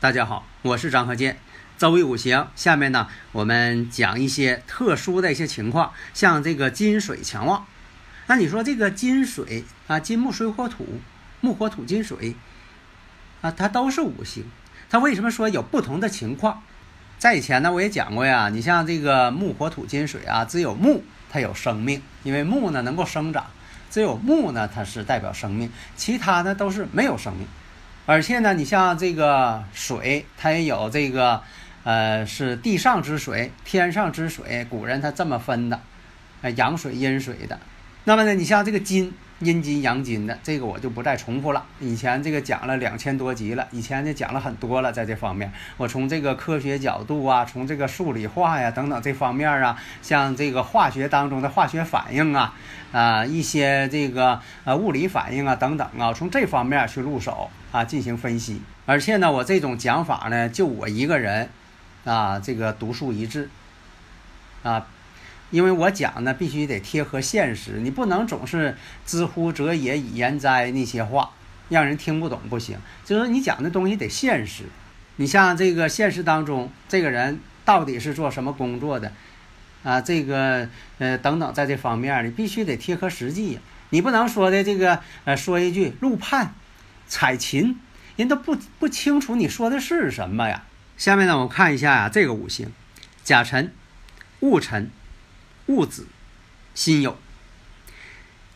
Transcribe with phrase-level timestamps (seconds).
[0.00, 1.38] 大家好，我是张鹤剑。
[1.76, 7.66] 周易五行，下面呢，我们讲一些特殊的一些情况，像这个金水强旺。
[8.28, 11.00] 那你说这个金水啊，金木水火土，
[11.40, 12.36] 木火土金水
[13.40, 14.44] 啊，它都是五行，
[14.88, 16.62] 它为什么说有不同的情况？
[17.18, 18.50] 在以前呢，我也讲过呀。
[18.50, 23.46] 你像这个木火土金水啊，只有木它有生命，因为木呢能够生长，
[23.90, 27.48] 只有木呢它是代表生命，其他呢都是没有生命。
[28.08, 31.42] 而且呢，你像这个水，它也有这个，
[31.84, 34.66] 呃，是地上之水，天上之水。
[34.70, 35.78] 古人他这么分的，
[36.40, 37.60] 呃，阳水、阴水的。
[38.04, 39.12] 那么呢，你像这个金。
[39.40, 41.64] 阴金阳金的这个我就不再重复了。
[41.78, 52.52] 以前这个讲了两千多集了，以前就讲了很多了，在这方面，我从这个科学角度啊，从这个数理化呀等等这方面啊，像这个化学当中的化学反应啊，
[52.90, 58.60] 啊一些这个呃物理反应啊等等啊，从这方面去入手啊进行分析。
[58.86, 61.48] 而且呢，我这种讲法呢，就我一个人
[62.04, 63.48] 啊，这个独树一帜
[64.64, 64.84] 啊。
[65.50, 71.30] 因为我讲呢，必须得贴合现实，你不能总是“知乎者也，以言哉”那些话，
[71.70, 72.76] 让人听不懂不行。
[73.04, 74.64] 就是你讲的东西得现实。
[75.16, 79.10] 你像这个现实当中，这个人到底是做什么工作的，
[79.82, 80.68] 啊，这个
[80.98, 83.58] 呃等等，在这方面你必须得贴合实际。
[83.88, 86.54] 你不能说的这个呃说一句“陆判
[87.06, 87.80] 采芹”，
[88.16, 90.64] 人都不不清楚你说的是什么呀。
[90.98, 92.70] 下面呢，我看一下呀，这个五行：
[93.24, 93.72] 甲辰、
[94.40, 94.90] 戊辰。
[95.68, 96.06] 戊子、
[96.74, 97.14] 辛酉。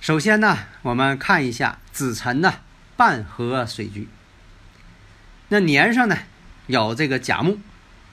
[0.00, 2.60] 首先呢，我们看一下子辰呢，
[2.96, 4.08] 半合水局。
[5.48, 6.16] 那年上呢，
[6.66, 7.58] 有这个甲木，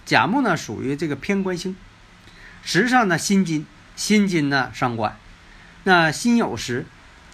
[0.06, 1.78] 甲木呢属于这个偏官星。
[2.64, 3.66] 时上呢，辛金，
[3.96, 5.18] 辛金呢伤官。
[5.86, 6.86] 那辛酉时，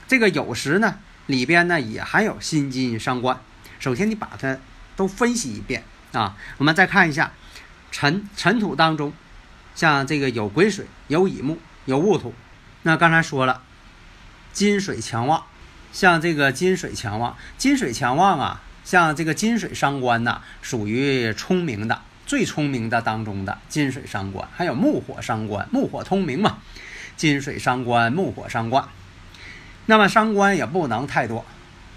[0.07, 3.41] 这个酉时呢里边呢也含有辛金伤官。
[3.79, 4.59] 首先你把它
[4.95, 6.37] 都分析一遍啊。
[6.57, 7.31] 我们再看一下
[7.91, 9.11] 辰辰土当中。
[9.77, 12.33] 像这个有癸水，有乙木，有戊土。
[12.81, 13.61] 那刚才说了，
[14.51, 15.43] 金水强旺，
[15.93, 24.49] 像这个金水强旺，金水强旺啊，像这个金水伤官呐，属于聪明的，最聪明的当中的金水伤官。
[24.51, 26.57] 还有木火伤官，木火通明嘛，
[27.15, 28.83] 金水伤官，木火伤官。
[29.85, 31.45] 那么伤官也不能太多，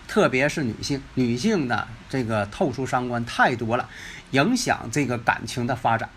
[0.06, 3.88] 特别是女性，女性的这个透出伤官太多了，
[4.32, 6.10] 影响这个感情的发展。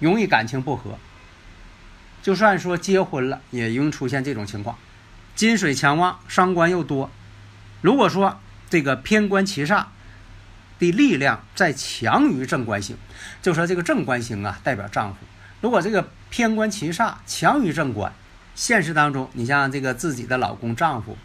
[0.00, 0.98] 容易感情不和，
[2.22, 4.76] 就算说结婚了，也容易出现这种情况。
[5.36, 7.10] 金水强旺，伤官又多。
[7.80, 9.84] 如果说这个偏官七煞
[10.78, 12.96] 的力量再强于正官星，
[13.40, 15.18] 就说这个正官星啊代表丈夫。
[15.60, 18.12] 如果这个偏官七煞强于正官，
[18.54, 21.16] 现实当中，你像这个自己的老公、丈夫，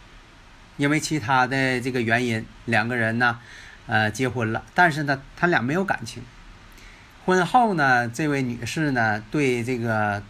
[0.78, 3.40] 因为其他的这个原因，两个人呢，
[3.88, 6.24] 呃，结婚了，但是呢，他俩没有感情。
[7.26, 10.22] 婚后呢，这位女士呢，对这个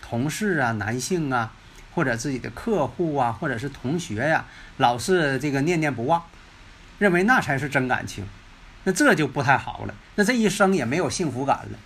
[0.00, 1.52] 同事啊、男性啊，
[1.92, 4.44] 或者自己的客户啊，或者是同学呀，
[4.76, 6.22] 老是这个念念不忘，
[7.00, 8.24] 认为那才是真感情，
[8.84, 9.94] 那这就不太好了。
[10.14, 11.78] 那这一生也没有幸福感了。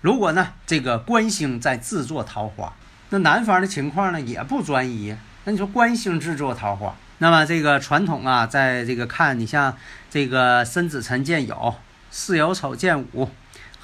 [0.00, 2.72] 如果呢，这个官星在制作桃花，
[3.10, 5.14] 那男方的情况呢也不专一。
[5.44, 9.76] 那你说官星制作桃花，那么这个传统啊，在这个看你像
[10.08, 11.74] 这个申子辰见酉，
[12.10, 13.28] 巳酉丑见午。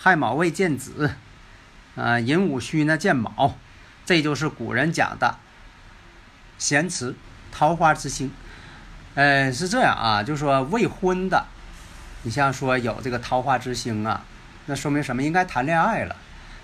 [0.05, 1.15] 亥卯未见子，
[1.97, 3.57] 啊，寅午戌呢见卯，
[4.05, 5.39] 这就是古人讲的
[6.59, 7.15] 咸池
[7.51, 8.31] 桃花之星。
[9.15, 11.47] 呃，是这样啊，就说未婚的，
[12.25, 14.23] 你像说有这个桃花之星啊，
[14.67, 15.23] 那说明什么？
[15.23, 16.15] 应该谈恋爱了，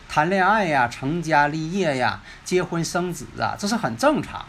[0.07, 4.49] 谈恋爱呀，成家立业呀，结婚生子啊，这是很正常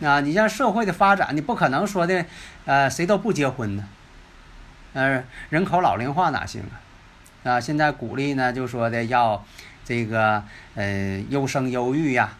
[0.00, 0.08] 的。
[0.08, 2.24] 啊，你像社会的发展，你不可能说的，
[2.64, 3.88] 呃，谁都不结婚呢？
[4.92, 6.86] 呃，人口老龄化哪行啊？
[7.48, 9.42] 啊，现在鼓励呢，就说的要
[9.82, 12.36] 这个呃优生优育呀。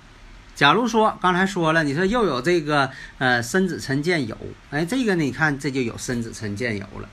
[0.54, 4.34] 假如说刚才说了，你说又有这个呃申子辰见酉，
[4.70, 7.08] 哎，这个你看这就有申子辰见酉了。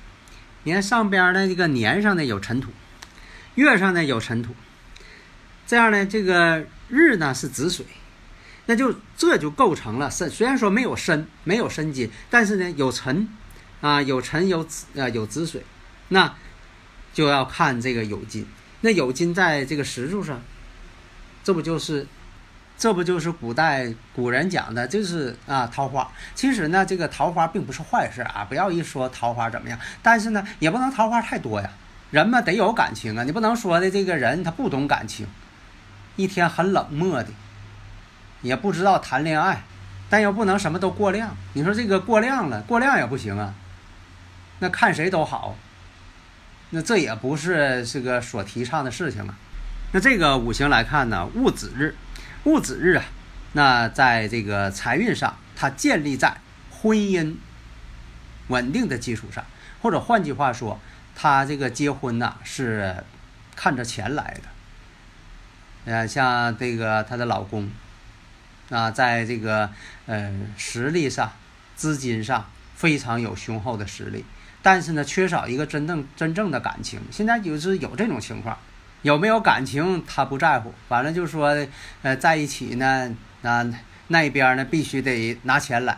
[0.64, 2.72] 你看上边的这个年上呢有尘土，
[3.54, 4.54] 月上呢有尘土，
[5.66, 7.86] 这样呢，这个日呢是子水，
[8.66, 10.30] 那就这就构成了申。
[10.30, 13.30] 虽然说没有申，没有申金，但是呢有辰，
[13.80, 15.64] 啊有辰有子啊有子水，
[16.10, 16.36] 那
[17.16, 18.46] 就要看这个酉金。
[18.82, 20.40] 那酉金在这个石柱上，
[21.44, 22.06] 这不就是？
[22.78, 26.12] 这不就是古代古人讲的，就是啊桃花。
[26.36, 29.80] 其实呢，这个桃花并不是坏事啊，不要一说桃花怎么样。
[30.04, 31.70] 但是呢，也不能桃花太多呀。
[32.12, 35.26] 人嘛得有感情啊，你不能说的这个人他不懂感情，
[36.18, 37.30] 一天很冷漠的，
[38.42, 39.64] 也不知道谈恋爱，
[40.10, 41.34] 但又不能什么都过量。
[41.54, 43.54] 你说这个过量了，过量也不行啊。
[44.60, 45.56] 那看谁都好，
[46.72, 49.38] 那这也不是这个所提倡的事情啊。
[49.94, 51.96] 那这个五行来看呢，戊子日。
[52.44, 53.06] 戊子日啊，
[53.54, 56.38] 那在这个财运上，它建立在
[56.70, 57.36] 婚姻
[58.50, 59.44] 稳定的基础上，
[59.82, 60.80] 或者换句话说，
[61.16, 63.04] 他这个结婚呢是
[63.56, 65.92] 看着钱来的。
[65.92, 67.72] 呃，像这个她的老公
[68.70, 69.72] 啊，在这个
[70.06, 71.32] 呃实力上、
[71.76, 74.26] 资金上非常有雄厚的实力，
[74.66, 77.00] 但是呢，缺少一个真正真正的感情。
[77.12, 78.58] 现在就是有这种情况。
[79.04, 81.56] 有没有感情，他不在乎，反正就是说，
[82.02, 83.64] 呃，在一起呢，那
[84.08, 85.96] 那边呢必须得拿钱来，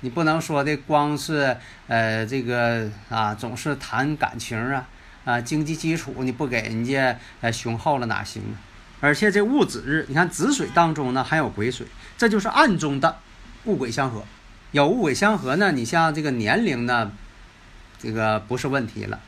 [0.00, 1.56] 你不能说的光是，
[1.86, 4.88] 呃，这个啊，总是谈感情啊，
[5.24, 8.58] 啊，经济基础你不给人家，呃，雄厚了哪行啊？
[9.00, 11.86] 而且这戊子日，你看子水当中呢还有癸水，
[12.18, 13.18] 这就是暗中的
[13.66, 14.24] 戊癸相合，
[14.72, 17.12] 有戊癸相合呢，你像这个年龄呢，
[18.04, 19.18] 这个不是问题了。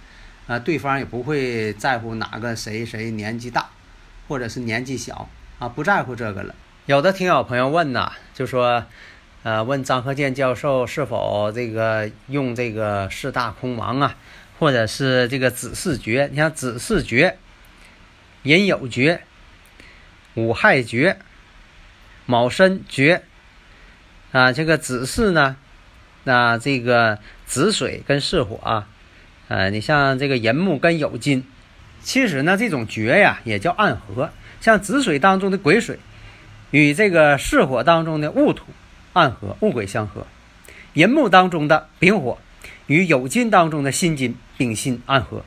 [0.47, 3.69] 啊，对方也不会在乎哪个谁谁年纪大，
[4.29, 5.29] 或者是年纪小
[5.59, 6.55] 啊，不在乎这个了。
[6.85, 8.85] 有的听友朋友问呐，就说，
[9.43, 14.15] 呃，问张和建教授是否这个用这个四大空亡啊，
[14.61, 16.29] 或者是这个子巳诀？
[16.31, 17.39] 你像子巳诀、
[18.45, 19.25] 寅酉诀、
[20.35, 21.19] 午亥诀、
[22.25, 23.25] 卯申诀
[24.31, 25.57] 啊，这个子巳呢，
[26.23, 28.89] 那这个子水跟巳火啊。
[29.49, 31.45] 呃，你像这个寅木跟酉金，
[32.03, 34.31] 其实呢，这种绝呀也叫暗合。
[34.61, 35.99] 像子水当中的癸水，
[36.73, 38.67] 与这个巳火当中的戊土
[39.13, 40.23] 暗合，戊癸相合；
[40.95, 42.39] 寅木当中的丙火
[42.89, 45.45] 与酉金当中的辛金丙辛暗合。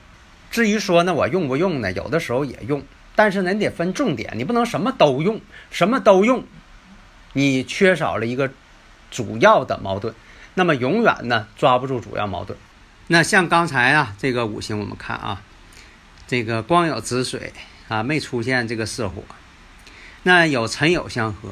[0.50, 1.92] 至于说呢，我用不用呢？
[1.92, 2.82] 有的时候也用，
[3.16, 6.46] 但是呢，你得分重点，你不能什么都用，什么都用，
[7.34, 8.50] 你缺少了一个
[9.12, 10.16] 主要的矛盾，
[10.56, 12.58] 那么永远呢抓不住主要矛盾。
[13.08, 15.42] 那像刚才啊，这个五行我们看啊，
[16.28, 17.54] 这个光有子水
[17.88, 19.24] 啊，没出现这个巳火。
[20.24, 21.50] 那有辰酉相合，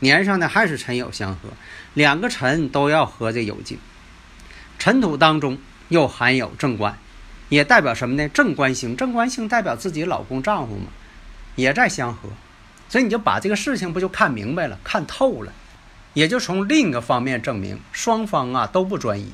[0.00, 1.50] 年上呢还是辰酉相合，
[1.94, 3.78] 两个辰都要合这酉金。
[4.78, 5.58] 辰土当中
[5.88, 6.98] 又含有正官，
[7.48, 8.28] 也代表什么呢？
[8.28, 10.86] 正官星，正官星代表自己老公丈夫嘛，
[11.54, 12.28] 也在相合。
[12.88, 15.52] 所以你就把这个事情不就看明白了、看透了，
[16.14, 19.32] 也就从另一个方面证明双方啊都不专一，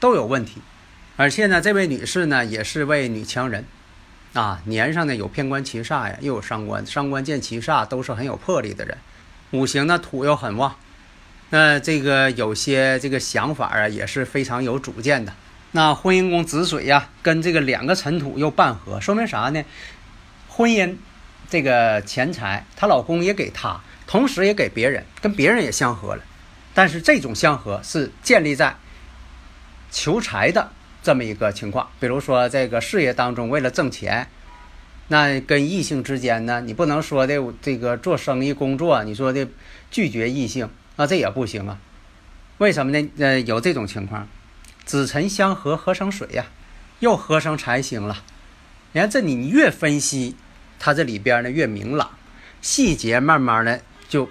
[0.00, 0.60] 都有问题。
[1.16, 3.64] 而且呢，这位女士呢也是位女强人，
[4.32, 8.96] 啊，年上呢有偏官七煞呀，又有伤官，伤官见七煞都是很有魄力的人。
[9.50, 10.74] 五行呢土又很旺，
[11.50, 15.34] 那这个有些这个想法啊也是非常有主见的。
[15.72, 19.62] 那婚姻宫子水呀，跟这个两个尘土又半合，说明啥呢？
[20.48, 20.96] 婚姻
[21.48, 26.22] 这个钱财，她老公也给她，同时也给别人，跟别人也相合了。
[26.74, 28.76] 但是这种相合是建立在
[29.90, 30.70] 求财的。
[31.04, 34.28] 这么一个情况，比如说这个事业当中，为了挣钱，
[35.08, 39.48] 那跟异性之间呢，你不能说的这个做生意工作，你说的
[39.90, 41.80] 拒绝异性，那这也不行啊。
[42.58, 43.08] 为什么呢？
[43.18, 44.28] 呃，有这种情况，
[44.84, 46.46] 子辰相合合成水呀，
[47.00, 48.22] 又合成财星了。
[48.92, 50.36] 你看这你越分析，
[50.78, 52.12] 它这里边呢越明朗，
[52.60, 53.80] 细节慢慢的
[54.12, 54.28] 就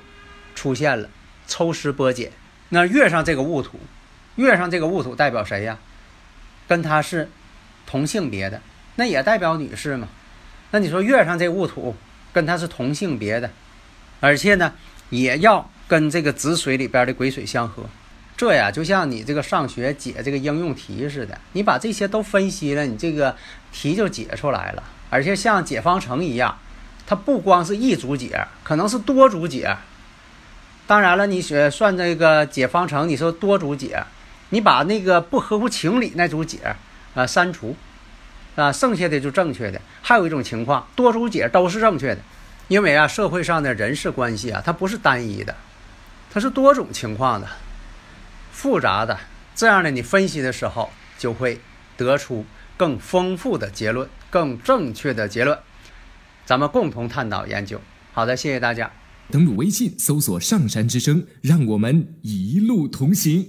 [0.53, 1.09] 出现了，
[1.47, 2.31] 抽丝剥茧。
[2.69, 3.79] 那月上这个戊土，
[4.35, 5.79] 月上这个戊土代表谁呀？
[6.67, 7.27] 跟他是
[7.88, 8.61] 同性别的，
[8.97, 10.07] 那也代表女士嘛？
[10.69, 11.95] 那你说月上这戊土
[12.31, 13.50] 跟他是同性别的，
[14.19, 14.71] 而且呢
[15.09, 17.85] 也要跟这个子水里边的癸水相合，
[18.38, 23.35] 这呀就像你这个上学解这个应用题似的，你把这些都分析了，你这个
[23.71, 24.83] 题就解出来了。
[25.09, 26.55] 而且像解方程一样，
[27.11, 29.75] 它不光是一组解，可能是多组解。
[30.87, 34.01] 当然了，你学算这个解方程，你说多组解。
[34.51, 36.73] 你把那个不合乎情理那组解
[37.13, 37.75] 啊删除，
[38.55, 39.81] 啊，剩下的就正确的。
[40.01, 42.21] 还有一种情况，多组解都是正确的，
[42.69, 45.53] 因为啊，社会上的人事关系啊，它不是单一的，
[46.33, 47.47] 它是多种情况的，
[48.53, 49.19] 复杂的。
[49.53, 51.59] 这样的你分析的时候，就会
[51.97, 52.45] 得出
[52.77, 55.59] 更丰富的结论，更正确的结论。
[56.51, 57.79] 咱们共同探讨研究。
[58.12, 58.91] 好的，谢谢大家。
[59.29, 63.48] 登录微信搜索“上山之声”，让我们一路同行。